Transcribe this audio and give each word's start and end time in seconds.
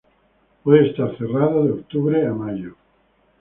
Puede 0.63 0.89
estar 0.89 1.15
cerrado 1.15 1.63
de 1.63 1.73
octubre 1.73 2.25
a 2.25 2.33
mayo. 2.33 2.73